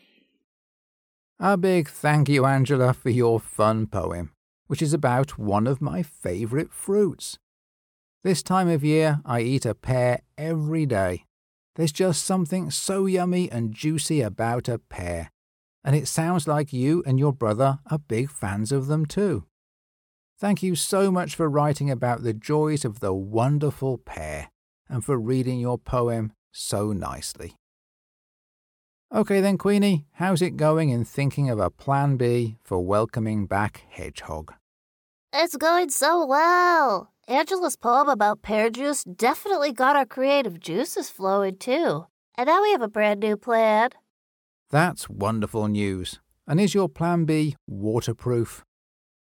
A 1.39 1.57
big 1.57 1.87
thank 1.87 2.27
you, 2.29 2.45
Angela, 2.45 2.93
for 2.93 3.09
your 3.09 3.39
fun 3.39 3.87
poem, 3.87 4.31
which 4.67 4.81
is 4.81 4.93
about 4.93 5.37
one 5.37 5.67
of 5.67 5.81
my 5.81 6.03
favourite 6.03 6.73
fruits. 6.73 7.37
This 8.23 8.43
time 8.43 8.67
of 8.67 8.83
year, 8.83 9.21
I 9.25 9.41
eat 9.41 9.65
a 9.65 9.73
pear 9.73 10.21
every 10.37 10.85
day. 10.85 11.25
There's 11.75 11.93
just 11.93 12.25
something 12.25 12.71
so 12.71 13.05
yummy 13.05 13.49
and 13.49 13.73
juicy 13.73 14.21
about 14.21 14.67
a 14.67 14.79
pear 14.79 15.29
and 15.83 15.95
it 15.95 16.07
sounds 16.07 16.47
like 16.47 16.73
you 16.73 17.03
and 17.05 17.19
your 17.19 17.33
brother 17.33 17.79
are 17.89 17.99
big 17.99 18.29
fans 18.29 18.71
of 18.71 18.87
them 18.87 19.05
too. 19.05 19.45
Thank 20.39 20.63
you 20.63 20.75
so 20.75 21.11
much 21.11 21.35
for 21.35 21.49
writing 21.49 21.89
about 21.89 22.23
the 22.23 22.33
joys 22.33 22.85
of 22.85 22.99
the 22.99 23.13
wonderful 23.13 23.97
pear 23.97 24.51
and 24.87 25.03
for 25.03 25.17
reading 25.17 25.59
your 25.59 25.77
poem 25.77 26.33
so 26.51 26.91
nicely. 26.91 27.55
Okay 29.11 29.41
then, 29.41 29.57
Queenie, 29.57 30.05
how's 30.13 30.39
it 30.39 30.55
going 30.55 30.89
in 30.89 31.03
thinking 31.03 31.49
of 31.49 31.57
a 31.57 31.71
plan 31.71 32.15
B 32.15 32.57
for 32.63 32.85
welcoming 32.85 33.47
back 33.47 33.81
Hedgehog? 33.89 34.53
It's 35.33 35.57
going 35.57 35.89
so 35.89 36.23
well. 36.23 37.11
Angela's 37.27 37.75
poem 37.75 38.07
about 38.07 38.43
pear 38.43 38.69
juice 38.69 39.03
definitely 39.03 39.71
got 39.71 39.95
our 39.95 40.05
creative 40.05 40.59
juices 40.59 41.09
flowing 41.09 41.57
too. 41.57 42.05
And 42.37 42.45
now 42.45 42.61
we 42.61 42.71
have 42.71 42.83
a 42.83 42.87
brand 42.87 43.19
new 43.19 43.35
plan. 43.35 43.89
That's 44.69 45.09
wonderful 45.09 45.67
news. 45.67 46.19
And 46.47 46.61
is 46.61 46.75
your 46.75 46.87
plan 46.87 47.25
B 47.25 47.55
waterproof? 47.67 48.63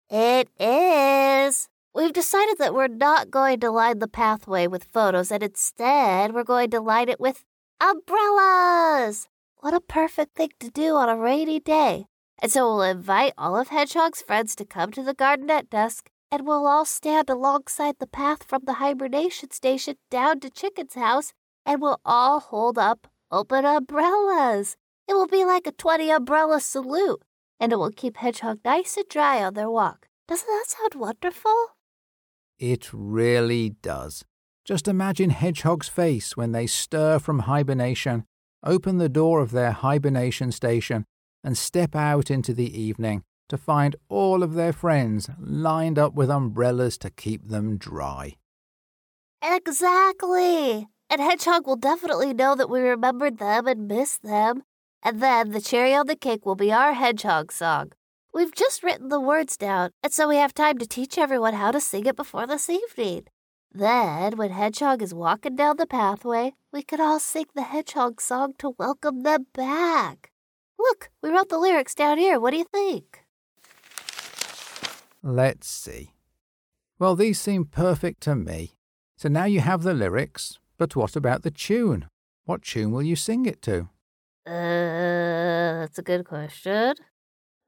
It 0.09 0.49
is. 0.59 1.69
We've 1.95 2.11
decided 2.11 2.57
that 2.57 2.73
we're 2.73 2.87
not 2.87 3.31
going 3.31 3.61
to 3.61 3.71
line 3.71 3.99
the 3.99 4.09
pathway 4.09 4.67
with 4.67 4.89
photos 4.91 5.31
and 5.31 5.41
instead 5.41 6.33
we're 6.33 6.43
going 6.43 6.69
to 6.71 6.81
line 6.81 7.07
it 7.07 7.21
with 7.21 7.45
umbrellas. 7.79 9.29
What 9.59 9.73
a 9.73 9.81
perfect 9.81 10.35
thing 10.35 10.49
to 10.59 10.69
do 10.69 10.95
on 10.95 11.09
a 11.09 11.17
rainy 11.17 11.59
day. 11.59 12.05
And 12.41 12.51
so 12.51 12.65
we'll 12.65 12.81
invite 12.83 13.33
all 13.37 13.57
of 13.57 13.67
Hedgehog's 13.67 14.21
friends 14.21 14.55
to 14.55 14.65
come 14.65 14.91
to 14.91 15.03
the 15.03 15.13
garden 15.13 15.49
at 15.49 15.69
dusk 15.69 16.09
and 16.31 16.45
we'll 16.45 16.67
all 16.67 16.85
stand 16.85 17.29
alongside 17.29 17.95
the 17.99 18.07
path 18.07 18.43
from 18.43 18.61
the 18.65 18.73
hibernation 18.73 19.51
station 19.51 19.95
down 20.11 20.39
to 20.41 20.49
Chicken's 20.49 20.93
house, 20.93 21.33
and 21.65 21.81
we'll 21.81 21.99
all 22.05 22.39
hold 22.39 22.77
up 22.77 23.07
open 23.31 23.65
umbrellas. 23.65 24.77
It 25.07 25.13
will 25.13 25.27
be 25.27 25.43
like 25.43 25.65
a 25.65 25.71
20 25.71 26.11
umbrella 26.11 26.59
salute, 26.59 27.21
and 27.59 27.71
it 27.71 27.77
will 27.77 27.91
keep 27.91 28.17
Hedgehog 28.17 28.59
nice 28.63 28.95
and 28.95 29.07
dry 29.09 29.43
on 29.43 29.55
their 29.55 29.69
walk. 29.69 30.07
Doesn't 30.27 30.47
that 30.47 30.65
sound 30.67 31.01
wonderful? 31.01 31.69
It 32.59 32.89
really 32.93 33.69
does. 33.81 34.23
Just 34.63 34.87
imagine 34.87 35.31
Hedgehog's 35.31 35.87
face 35.87 36.37
when 36.37 36.51
they 36.51 36.67
stir 36.67 37.17
from 37.17 37.39
hibernation, 37.39 38.25
open 38.63 38.97
the 38.97 39.09
door 39.09 39.41
of 39.41 39.51
their 39.51 39.71
hibernation 39.71 40.51
station, 40.51 41.05
and 41.43 41.57
step 41.57 41.95
out 41.95 42.29
into 42.29 42.53
the 42.53 42.79
evening 42.79 43.23
to 43.47 43.57
find 43.57 43.95
all 44.09 44.43
of 44.43 44.53
their 44.53 44.73
friends 44.73 45.29
lined 45.39 45.97
up 45.97 46.13
with 46.13 46.29
umbrellas 46.29 46.97
to 46.99 47.09
keep 47.09 47.47
them 47.47 47.77
dry. 47.77 48.35
Exactly. 49.41 50.87
And 51.09 51.21
Hedgehog 51.21 51.65
will 51.65 51.75
definitely 51.75 52.33
know 52.33 52.55
that 52.55 52.69
we 52.69 52.81
remembered 52.81 53.39
them 53.39 53.67
and 53.67 53.87
missed 53.87 54.21
them. 54.21 54.63
And 55.01 55.21
then 55.21 55.51
the 55.51 55.61
cherry 55.61 55.95
on 55.95 56.07
the 56.07 56.15
cake 56.15 56.45
will 56.45 56.55
be 56.55 56.71
our 56.71 56.93
Hedgehog 56.93 57.51
song. 57.51 57.93
We've 58.33 58.53
just 58.53 58.83
written 58.83 59.09
the 59.09 59.19
words 59.19 59.57
down, 59.57 59.89
and 60.03 60.13
so 60.13 60.27
we 60.27 60.35
have 60.35 60.53
time 60.53 60.77
to 60.77 60.85
teach 60.85 61.17
everyone 61.17 61.55
how 61.55 61.71
to 61.71 61.79
sing 61.79 62.05
it 62.05 62.15
before 62.15 62.45
this 62.45 62.69
evening. 62.69 63.23
Then, 63.71 64.35
when 64.37 64.49
Hedgehog 64.49 65.01
is 65.03 65.13
walking 65.13 65.55
down 65.55 65.77
the 65.77 65.85
pathway, 65.85 66.53
we 66.73 66.81
could 66.81 66.99
all 66.99 67.19
sing 67.19 67.45
the 67.53 67.61
Hedgehog 67.61 68.19
song 68.19 68.53
to 68.57 68.75
welcome 68.79 69.21
them 69.21 69.45
back. 69.53 70.31
Look, 70.79 71.09
we 71.21 71.29
wrote 71.29 71.49
the 71.49 71.59
lyrics 71.59 71.93
down 71.93 72.17
here. 72.17 72.39
What 72.39 72.51
do 72.51 72.57
you 72.57 72.65
think? 72.65 73.25
Let's 75.21 75.67
see. 75.67 76.13
Well, 76.97 77.15
these 77.15 77.39
seem 77.39 77.65
perfect 77.65 78.21
to 78.21 78.35
me. 78.35 78.75
So 79.17 79.29
now 79.29 79.45
you 79.45 79.59
have 79.59 79.83
the 79.83 79.93
lyrics, 79.93 80.57
but 80.77 80.95
what 80.95 81.15
about 81.15 81.43
the 81.43 81.51
tune? 81.51 82.07
What 82.45 82.63
tune 82.63 82.91
will 82.91 83.03
you 83.03 83.15
sing 83.15 83.45
it 83.45 83.61
to? 83.63 83.89
Uh, 84.47 85.81
that's 85.81 85.99
a 85.99 86.01
good 86.01 86.25
question. 86.25 86.95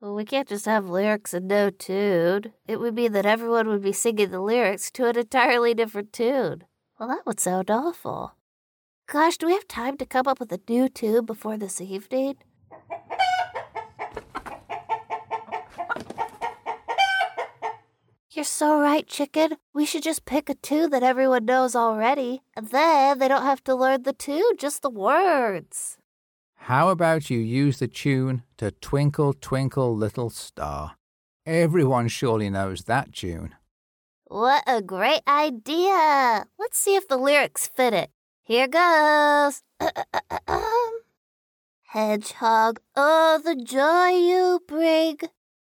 Well, 0.01 0.15
we 0.15 0.25
can't 0.25 0.47
just 0.47 0.65
have 0.65 0.89
lyrics 0.89 1.31
and 1.31 1.47
no 1.47 1.69
tune. 1.69 2.53
It 2.67 2.79
would 2.79 2.95
mean 2.95 3.11
that 3.11 3.27
everyone 3.27 3.67
would 3.67 3.83
be 3.83 3.93
singing 3.93 4.31
the 4.31 4.41
lyrics 4.41 4.89
to 4.91 5.07
an 5.07 5.15
entirely 5.15 5.75
different 5.75 6.11
tune. 6.11 6.63
Well, 6.99 7.07
that 7.09 7.27
would 7.27 7.39
sound 7.39 7.69
awful. 7.69 8.33
Gosh, 9.05 9.37
do 9.37 9.45
we 9.45 9.53
have 9.53 9.67
time 9.67 9.97
to 9.97 10.07
come 10.07 10.27
up 10.27 10.39
with 10.39 10.51
a 10.51 10.59
new 10.67 10.89
tune 10.89 11.25
before 11.25 11.55
this 11.55 11.79
evening? 11.79 12.37
You're 18.31 18.43
so 18.45 18.79
right, 18.79 19.05
chicken. 19.05 19.57
We 19.71 19.85
should 19.85 20.01
just 20.01 20.25
pick 20.25 20.49
a 20.49 20.55
tune 20.55 20.89
that 20.89 21.03
everyone 21.03 21.45
knows 21.45 21.75
already, 21.75 22.41
and 22.55 22.69
then 22.69 23.19
they 23.19 23.27
don't 23.27 23.43
have 23.43 23.63
to 23.65 23.75
learn 23.75 24.01
the 24.01 24.13
tune, 24.13 24.57
just 24.57 24.81
the 24.81 24.89
words. 24.89 25.99
How 26.65 26.89
about 26.89 27.31
you 27.31 27.39
use 27.39 27.79
the 27.79 27.87
tune 27.87 28.43
to 28.57 28.69
Twinkle, 28.69 29.33
Twinkle, 29.33 29.95
Little 29.95 30.29
Star? 30.29 30.95
Everyone 31.43 32.07
surely 32.07 32.51
knows 32.51 32.83
that 32.83 33.13
tune. 33.13 33.55
What 34.25 34.63
a 34.67 34.79
great 34.83 35.23
idea! 35.27 36.45
Let's 36.59 36.77
see 36.77 36.95
if 36.95 37.07
the 37.07 37.17
lyrics 37.17 37.67
fit 37.67 37.95
it. 37.95 38.11
Here 38.43 38.67
goes. 38.67 39.63
Hedgehog, 41.87 42.79
oh, 42.95 43.41
the 43.43 43.55
joy 43.55 44.09
you 44.09 44.59
bring 44.67 45.17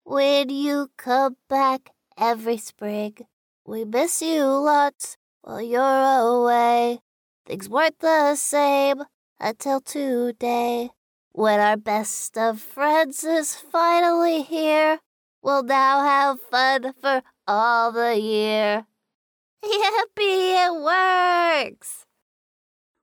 when 0.04 0.50
you 0.50 0.90
come 0.98 1.36
back 1.48 1.88
every 2.18 2.58
spring. 2.58 3.16
We 3.64 3.86
miss 3.86 4.20
you 4.20 4.44
lots 4.44 5.16
while 5.40 5.62
you're 5.62 5.80
away. 5.80 7.00
Things 7.46 7.66
weren't 7.66 7.98
the 8.00 8.36
same 8.36 9.04
until 9.42 9.80
today. 9.80 10.90
When 11.32 11.60
our 11.60 11.76
best 11.76 12.38
of 12.38 12.60
friends 12.60 13.24
is 13.24 13.56
finally 13.56 14.42
here, 14.42 15.00
we'll 15.42 15.64
now 15.64 16.00
have 16.00 16.40
fun 16.40 16.94
for 17.00 17.22
all 17.46 17.90
the 17.90 18.18
year. 18.18 18.86
Yippee, 19.64 20.66
it 20.66 20.82
works! 20.82 22.06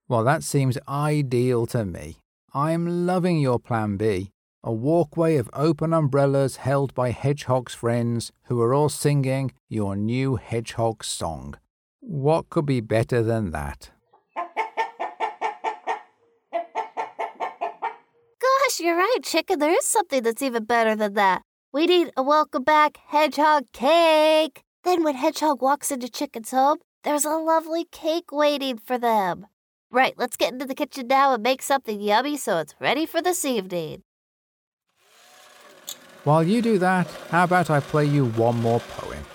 Well, 0.08 0.24
that 0.24 0.44
seems 0.44 0.78
ideal 0.88 1.66
to 1.68 1.86
me. 1.86 2.18
I'm 2.54 3.06
loving 3.06 3.40
your 3.40 3.60
plan 3.60 3.98
B. 3.98 4.32
A 4.64 4.74
walkway 4.74 5.38
of 5.38 5.50
open 5.54 5.94
umbrellas 5.94 6.58
held 6.58 6.94
by 6.94 7.12
Hedgehog's 7.12 7.74
friends 7.74 8.32
who 8.46 8.60
are 8.62 8.74
all 8.74 8.90
singing 8.90 9.54
your 9.70 9.96
new 9.96 10.36
Hedgehog 10.36 11.04
song. 11.04 11.56
What 12.02 12.50
could 12.50 12.66
be 12.66 12.82
better 12.82 13.22
than 13.22 13.52
that? 13.52 13.92
You're 18.80 18.96
right, 18.96 19.18
Chicken. 19.24 19.60
There 19.60 19.74
is 19.74 19.86
something 19.86 20.24
that's 20.24 20.42
even 20.42 20.64
better 20.64 20.96
than 20.96 21.14
that. 21.16 21.42
We 21.74 21.86
need 21.86 22.12
a 22.16 22.24
welcome 22.24 22.64
back 22.64 22.98
Hedgehog 23.08 23.66
cake. 23.74 24.64
Then, 24.86 25.04
when 25.04 25.16
Hedgehog 25.16 25.62
walks 25.62 25.92
into 25.92 26.08
Chicken's 26.08 26.52
home, 26.52 26.78
there's 27.04 27.26
a 27.26 27.32
lovely 27.32 27.86
cake 27.92 28.32
waiting 28.32 28.78
for 28.78 28.98
them. 28.98 29.48
Right, 29.92 30.14
let's 30.18 30.38
get 30.38 30.54
into 30.54 30.66
the 30.66 30.76
kitchen 30.76 31.08
now 31.08 31.34
and 31.34 31.44
make 31.44 31.62
something 31.62 32.00
yummy 32.00 32.38
so 32.38 32.60
it's 32.60 32.76
ready 32.80 33.06
for 33.06 33.22
this 33.22 33.44
evening. 33.44 34.04
While 36.24 36.44
you 36.44 36.62
do 36.62 36.78
that, 36.78 37.08
how 37.30 37.44
about 37.44 37.70
I 37.70 37.82
play 37.82 38.06
you 38.06 38.28
one 38.28 38.62
more 38.62 38.80
poem? 38.80 39.26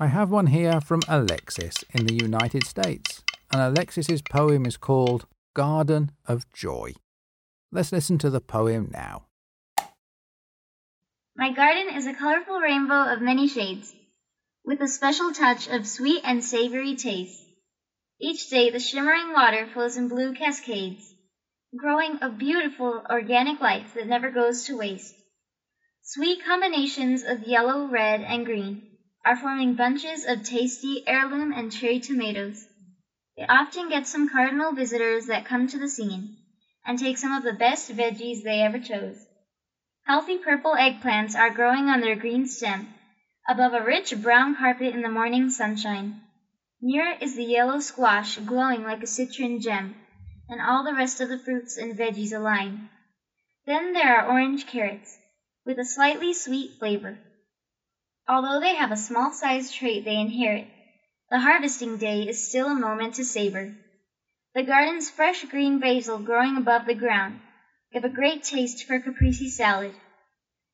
I 0.00 0.06
have 0.06 0.30
one 0.30 0.46
here 0.46 0.80
from 0.80 1.00
Alexis 1.08 1.84
in 1.92 2.06
the 2.06 2.14
United 2.14 2.64
States, 2.64 3.22
and 3.52 3.60
Alexis's 3.60 4.22
poem 4.22 4.64
is 4.64 4.78
called 4.78 5.26
Garden 5.54 6.12
of 6.26 6.50
Joy. 6.52 6.94
Let's 7.74 7.90
listen 7.90 8.18
to 8.18 8.30
the 8.30 8.40
poem 8.40 8.88
now. 8.92 9.24
My 11.36 11.52
garden 11.52 11.92
is 11.96 12.06
a 12.06 12.14
colorful 12.14 12.60
rainbow 12.60 13.12
of 13.12 13.20
many 13.20 13.48
shades, 13.48 13.92
with 14.64 14.80
a 14.80 14.86
special 14.86 15.32
touch 15.32 15.66
of 15.66 15.84
sweet 15.84 16.20
and 16.22 16.44
savory 16.44 16.94
taste. 16.94 17.42
Each 18.20 18.48
day 18.48 18.70
the 18.70 18.78
shimmering 18.78 19.32
water 19.32 19.66
flows 19.66 19.96
in 19.96 20.06
blue 20.06 20.34
cascades, 20.34 21.02
growing 21.76 22.20
a 22.22 22.28
beautiful 22.28 23.02
organic 23.10 23.60
life 23.60 23.94
that 23.94 24.06
never 24.06 24.30
goes 24.30 24.66
to 24.66 24.76
waste. 24.76 25.16
Sweet 26.02 26.44
combinations 26.44 27.24
of 27.24 27.48
yellow, 27.48 27.88
red, 27.88 28.20
and 28.20 28.46
green 28.46 28.86
are 29.24 29.36
forming 29.36 29.74
bunches 29.74 30.24
of 30.26 30.44
tasty 30.44 31.02
heirloom 31.08 31.52
and 31.52 31.72
cherry 31.72 31.98
tomatoes. 31.98 32.64
It 33.36 33.50
often 33.50 33.88
gets 33.88 34.12
some 34.12 34.28
cardinal 34.28 34.70
visitors 34.76 35.26
that 35.26 35.46
come 35.46 35.66
to 35.66 35.78
the 35.80 35.88
scene 35.88 36.36
and 36.86 36.98
take 36.98 37.18
some 37.18 37.32
of 37.32 37.42
the 37.42 37.52
best 37.52 37.90
veggies 37.90 38.42
they 38.42 38.62
ever 38.62 38.78
chose. 38.78 39.26
Healthy 40.06 40.38
purple 40.38 40.74
eggplants 40.74 41.34
are 41.34 41.50
growing 41.50 41.88
on 41.88 42.00
their 42.00 42.16
green 42.16 42.46
stem 42.46 42.92
above 43.48 43.74
a 43.74 43.82
rich 43.82 44.14
brown 44.22 44.54
carpet 44.54 44.94
in 44.94 45.02
the 45.02 45.08
morning 45.08 45.50
sunshine. 45.50 46.20
Near 46.80 47.08
it 47.08 47.22
is 47.22 47.34
the 47.34 47.44
yellow 47.44 47.78
squash 47.78 48.36
glowing 48.38 48.84
like 48.84 49.02
a 49.02 49.06
citron 49.06 49.60
gem, 49.60 49.96
and 50.48 50.60
all 50.60 50.82
the 50.82 50.94
rest 50.94 51.20
of 51.20 51.28
the 51.28 51.38
fruits 51.38 51.76
and 51.76 51.96
veggies 51.96 52.32
align. 52.32 52.88
Then 53.66 53.92
there 53.92 54.18
are 54.18 54.30
orange 54.30 54.66
carrots, 54.66 55.18
with 55.64 55.78
a 55.78 55.84
slightly 55.84 56.32
sweet 56.34 56.72
flavor. 56.78 57.18
Although 58.28 58.60
they 58.60 58.74
have 58.74 58.92
a 58.92 58.96
small 58.96 59.32
sized 59.32 59.74
trait 59.74 60.04
they 60.04 60.18
inherit, 60.18 60.66
the 61.30 61.38
harvesting 61.38 61.96
day 61.96 62.22
is 62.22 62.48
still 62.48 62.68
a 62.68 62.74
moment 62.74 63.14
to 63.14 63.24
savor. 63.24 63.74
The 64.54 64.62
garden's 64.62 65.10
fresh 65.10 65.44
green 65.46 65.80
basil 65.80 66.18
growing 66.18 66.56
above 66.56 66.86
the 66.86 66.94
ground 66.94 67.40
give 67.92 68.04
a 68.04 68.08
great 68.08 68.44
taste 68.44 68.84
for 68.86 69.00
caprese 69.00 69.50
salad, 69.50 69.94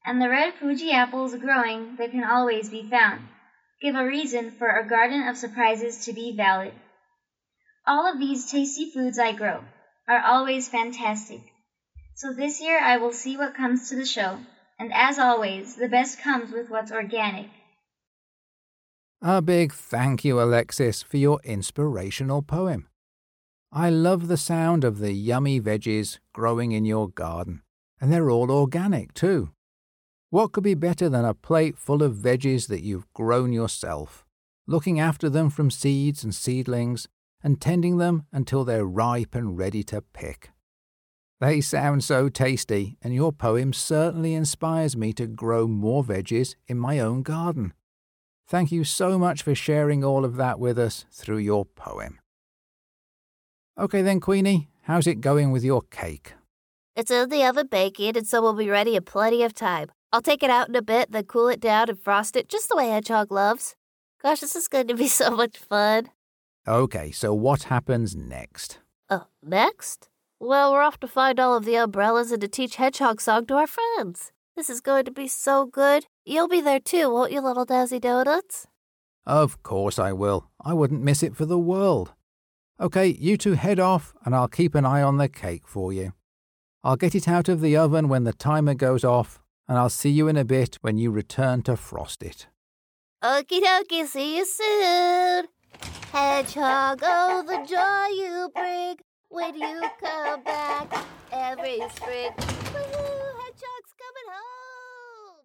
and 0.04 0.20
the 0.20 0.28
red 0.28 0.52
Fuji 0.54 0.92
apples 0.92 1.34
growing 1.34 1.96
that 1.96 2.10
can 2.10 2.24
always 2.24 2.68
be 2.68 2.82
found 2.82 3.26
give 3.80 3.94
a 3.94 4.04
reason 4.04 4.50
for 4.50 4.68
a 4.68 4.86
garden 4.86 5.26
of 5.26 5.38
surprises 5.38 6.04
to 6.04 6.12
be 6.12 6.36
valid. 6.36 6.74
All 7.86 8.06
of 8.06 8.18
these 8.18 8.50
tasty 8.50 8.90
foods 8.90 9.18
I 9.18 9.32
grow 9.32 9.64
are 10.06 10.22
always 10.22 10.68
fantastic. 10.68 11.40
So 12.14 12.34
this 12.34 12.60
year 12.60 12.78
I 12.78 12.98
will 12.98 13.12
see 13.12 13.38
what 13.38 13.54
comes 13.54 13.88
to 13.88 13.96
the 13.96 14.04
show, 14.04 14.38
and 14.78 14.92
as 14.92 15.18
always, 15.18 15.76
the 15.76 15.88
best 15.88 16.20
comes 16.20 16.52
with 16.52 16.68
what's 16.68 16.92
organic. 16.92 17.48
A 19.22 19.40
big 19.40 19.72
thank 19.72 20.22
you, 20.22 20.38
Alexis, 20.38 21.02
for 21.02 21.16
your 21.16 21.40
inspirational 21.44 22.42
poem. 22.42 22.89
I 23.72 23.88
love 23.88 24.26
the 24.26 24.36
sound 24.36 24.82
of 24.82 24.98
the 24.98 25.12
yummy 25.12 25.60
veggies 25.60 26.18
growing 26.32 26.72
in 26.72 26.84
your 26.84 27.08
garden, 27.08 27.62
and 28.00 28.12
they're 28.12 28.28
all 28.28 28.50
organic 28.50 29.14
too. 29.14 29.50
What 30.30 30.50
could 30.50 30.64
be 30.64 30.74
better 30.74 31.08
than 31.08 31.24
a 31.24 31.34
plate 31.34 31.78
full 31.78 32.02
of 32.02 32.16
veggies 32.16 32.66
that 32.66 32.82
you've 32.82 33.12
grown 33.12 33.52
yourself, 33.52 34.26
looking 34.66 34.98
after 34.98 35.28
them 35.28 35.50
from 35.50 35.70
seeds 35.70 36.24
and 36.24 36.34
seedlings, 36.34 37.06
and 37.44 37.60
tending 37.60 37.98
them 37.98 38.26
until 38.32 38.64
they're 38.64 38.84
ripe 38.84 39.36
and 39.36 39.56
ready 39.56 39.84
to 39.84 40.02
pick? 40.02 40.50
They 41.40 41.60
sound 41.60 42.02
so 42.04 42.28
tasty, 42.28 42.98
and 43.00 43.14
your 43.14 43.32
poem 43.32 43.72
certainly 43.72 44.34
inspires 44.34 44.96
me 44.96 45.12
to 45.12 45.26
grow 45.28 45.68
more 45.68 46.02
veggies 46.02 46.56
in 46.66 46.76
my 46.76 46.98
own 46.98 47.22
garden. 47.22 47.72
Thank 48.48 48.72
you 48.72 48.82
so 48.82 49.16
much 49.16 49.42
for 49.42 49.54
sharing 49.54 50.02
all 50.04 50.24
of 50.24 50.34
that 50.36 50.58
with 50.58 50.76
us 50.78 51.06
through 51.12 51.38
your 51.38 51.64
poem. 51.64 52.19
Okay, 53.80 54.02
then, 54.02 54.20
Queenie, 54.20 54.68
how's 54.82 55.06
it 55.06 55.22
going 55.22 55.52
with 55.52 55.64
your 55.64 55.80
cake? 55.80 56.34
It's 56.94 57.10
in 57.10 57.30
the 57.30 57.42
oven 57.46 57.66
baking, 57.66 58.14
and 58.14 58.26
so 58.26 58.42
we'll 58.42 58.52
be 58.52 58.68
ready 58.68 58.94
in 58.94 59.04
plenty 59.04 59.42
of 59.42 59.54
time. 59.54 59.90
I'll 60.12 60.20
take 60.20 60.42
it 60.42 60.50
out 60.50 60.68
in 60.68 60.76
a 60.76 60.82
bit, 60.82 61.12
then 61.12 61.24
cool 61.24 61.48
it 61.48 61.60
down 61.60 61.88
and 61.88 61.98
frost 61.98 62.36
it 62.36 62.46
just 62.46 62.68
the 62.68 62.76
way 62.76 62.90
Hedgehog 62.90 63.32
loves. 63.32 63.76
Gosh, 64.22 64.40
this 64.40 64.54
is 64.54 64.68
going 64.68 64.88
to 64.88 64.94
be 64.94 65.08
so 65.20 65.30
much 65.30 65.56
fun. 65.56 66.10
Okay, 66.68 67.10
so 67.10 67.32
what 67.32 67.62
happens 67.62 68.14
next? 68.14 68.80
Oh, 69.08 69.28
next? 69.42 70.10
Well, 70.38 70.72
we're 70.72 70.82
off 70.82 71.00
to 71.00 71.08
find 71.08 71.40
all 71.40 71.56
of 71.56 71.64
the 71.64 71.76
umbrellas 71.76 72.32
and 72.32 72.42
to 72.42 72.48
teach 72.48 72.76
Hedgehog 72.76 73.22
Song 73.22 73.46
to 73.46 73.54
our 73.54 73.66
friends. 73.66 74.30
This 74.56 74.68
is 74.68 74.82
going 74.82 75.06
to 75.06 75.10
be 75.10 75.26
so 75.26 75.64
good. 75.64 76.04
You'll 76.26 76.48
be 76.48 76.60
there 76.60 76.80
too, 76.80 77.10
won't 77.10 77.32
you, 77.32 77.40
little 77.40 77.64
Dazzy 77.64 77.98
Donuts? 77.98 78.66
Of 79.24 79.62
course 79.62 79.98
I 79.98 80.12
will. 80.12 80.50
I 80.62 80.74
wouldn't 80.74 81.02
miss 81.02 81.22
it 81.22 81.34
for 81.34 81.46
the 81.46 81.58
world. 81.58 82.12
Okay, 82.80 83.08
you 83.08 83.36
two 83.36 83.52
head 83.52 83.78
off, 83.78 84.14
and 84.24 84.34
I'll 84.34 84.48
keep 84.48 84.74
an 84.74 84.86
eye 84.86 85.02
on 85.02 85.18
the 85.18 85.28
cake 85.28 85.68
for 85.68 85.92
you. 85.92 86.14
I'll 86.82 86.96
get 86.96 87.14
it 87.14 87.28
out 87.28 87.46
of 87.46 87.60
the 87.60 87.76
oven 87.76 88.08
when 88.08 88.24
the 88.24 88.32
timer 88.32 88.72
goes 88.72 89.04
off, 89.04 89.42
and 89.68 89.76
I'll 89.76 89.90
see 89.90 90.08
you 90.08 90.28
in 90.28 90.38
a 90.38 90.46
bit 90.46 90.78
when 90.80 90.96
you 90.96 91.10
return 91.10 91.60
to 91.64 91.76
frost 91.76 92.22
it. 92.22 92.46
Okie 93.22 93.60
dokie, 93.60 94.06
see 94.06 94.38
you 94.38 94.46
soon. 94.46 95.44
Hedgehog, 96.10 97.00
oh, 97.02 97.44
the 97.46 97.58
joy 97.68 98.06
you 98.16 98.50
bring 98.54 98.96
when 99.28 99.54
you 99.56 99.82
come 100.02 100.42
back 100.42 101.04
every 101.30 101.82
spring. 101.94 102.30
Woohoo, 102.38 103.40
Hedgehog's 103.42 103.94
coming 103.98 104.30
home. 104.30 105.44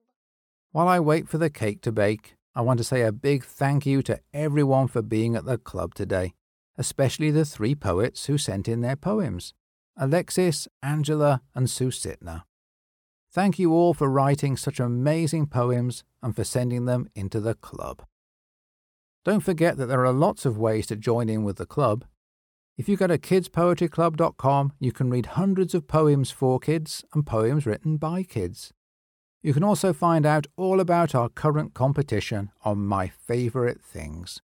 While 0.72 0.88
I 0.88 1.02
wait 1.02 1.28
for 1.28 1.38
the 1.38 1.50
cake 1.50 1.82
to 1.82 1.92
bake, 1.92 2.38
I 2.56 2.62
want 2.62 2.78
to 2.78 2.86
say 2.86 3.02
a 3.02 3.12
big 3.12 3.44
thank 3.44 3.86
you 3.86 4.02
to 4.04 4.22
everyone 4.34 4.88
for 4.88 5.02
being 5.02 5.36
at 5.36 5.44
the 5.44 5.58
club 5.58 5.94
today, 5.96 6.34
especially 6.78 7.32
the 7.32 7.46
three 7.46 7.76
poets 7.76 8.26
who 8.26 8.38
sent 8.38 8.68
in 8.68 8.82
their 8.82 8.96
poems 8.96 9.54
Alexis, 9.98 10.68
Angela, 10.84 11.42
and 11.54 11.70
Sue 11.70 11.88
Susitna. 11.88 12.44
Thank 13.32 13.60
you 13.60 13.74
all 13.74 13.94
for 13.94 14.10
writing 14.10 14.58
such 14.58 14.80
amazing 14.80 15.48
poems 15.48 16.04
and 16.22 16.36
for 16.36 16.44
sending 16.44 16.86
them 16.86 17.10
into 17.16 17.40
the 17.40 17.54
club. 17.56 18.04
Don't 19.24 19.42
forget 19.42 19.78
that 19.78 19.88
there 19.88 20.06
are 20.06 20.14
lots 20.14 20.46
of 20.46 20.58
ways 20.58 20.86
to 20.88 20.96
join 20.96 21.30
in 21.30 21.44
with 21.44 21.58
the 21.58 21.66
club. 21.66 22.06
If 22.78 22.90
you 22.90 22.98
go 22.98 23.08
to 23.08 23.18
kidspoetryclub.com, 23.18 24.74
you 24.80 24.92
can 24.92 25.10
read 25.10 25.28
hundreds 25.28 25.74
of 25.74 25.88
poems 25.88 26.30
for 26.30 26.60
kids 26.60 27.06
and 27.14 27.26
poems 27.26 27.66
written 27.66 27.98
by 27.98 28.24
kids. 28.24 28.74
You 29.42 29.54
can 29.54 29.64
also 29.64 29.94
find 29.94 30.26
out 30.26 30.48
all 30.58 30.80
about 30.80 31.16
our 31.16 31.30
current 31.30 31.74
competition 31.74 32.52
on 32.64 32.86
My 32.86 33.08
Favourite 33.08 33.82
Things 33.82 34.42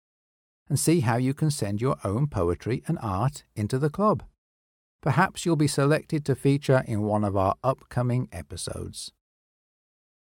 and 0.69 0.79
see 0.79 1.01
how 1.01 1.17
you 1.17 1.35
can 1.35 1.51
send 1.51 1.81
your 1.81 1.97
own 2.05 2.27
poetry 2.27 2.83
and 2.87 2.99
art 3.01 3.45
into 3.55 3.79
the 3.79 3.91
club. 3.91 4.23
Perhaps 5.03 5.47
you'll 5.47 5.57
be 5.57 5.69
selected 5.69 6.25
to 6.25 6.35
feature 6.35 6.83
in 6.87 7.03
one 7.03 7.25
of 7.25 7.37
our 7.37 7.55
upcoming 7.63 8.29
episodes. 8.33 9.13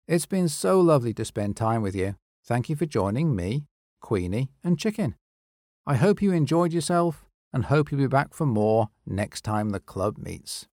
It's 0.07 0.25
been 0.25 0.49
so 0.49 0.79
lovely 0.79 1.13
to 1.15 1.25
spend 1.25 1.55
time 1.55 1.81
with 1.81 1.95
you. 1.95 2.15
Thank 2.45 2.69
you 2.69 2.75
for 2.75 2.85
joining 2.85 3.35
me, 3.35 3.65
Queenie, 4.01 4.51
and 4.63 4.77
Chicken. 4.77 5.15
I 5.85 5.95
hope 5.95 6.21
you 6.21 6.31
enjoyed 6.31 6.73
yourself 6.73 7.25
and 7.51 7.65
hope 7.65 7.91
you'll 7.91 8.01
be 8.01 8.07
back 8.07 8.33
for 8.33 8.45
more 8.45 8.89
next 9.05 9.41
time 9.41 9.69
the 9.69 9.79
club 9.79 10.17
meets. 10.17 10.67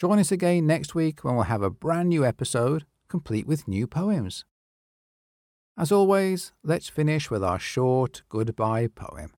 Join 0.00 0.18
us 0.18 0.32
again 0.32 0.66
next 0.66 0.94
week 0.94 1.22
when 1.22 1.34
we'll 1.34 1.44
have 1.44 1.62
a 1.62 1.70
brand 1.70 2.08
new 2.08 2.24
episode 2.24 2.84
complete 3.08 3.46
with 3.46 3.68
new 3.68 3.86
poems. 3.86 4.44
As 5.76 5.90
always, 5.90 6.52
let's 6.62 6.88
finish 6.88 7.30
with 7.30 7.42
our 7.42 7.58
short 7.58 8.22
goodbye 8.28 8.88
poem. 8.88 9.32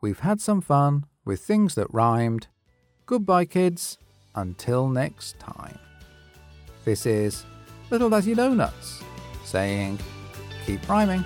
We've 0.00 0.20
had 0.20 0.40
some 0.40 0.60
fun 0.60 1.06
with 1.24 1.40
things 1.40 1.76
that 1.76 1.92
rhymed. 1.92 2.48
Goodbye, 3.06 3.44
kids. 3.44 3.98
Until 4.34 4.88
next 4.88 5.38
time. 5.38 5.78
This 6.84 7.06
is 7.06 7.44
Little 7.90 8.10
Dazzy 8.10 8.34
Donuts 8.34 9.02
saying, 9.44 9.98
keep 10.66 10.88
rhyming. 10.88 11.24